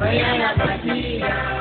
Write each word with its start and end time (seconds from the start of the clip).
Ayana 0.00 0.48
Badia. 0.58 1.55